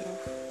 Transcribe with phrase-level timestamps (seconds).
[0.00, 0.45] yourself.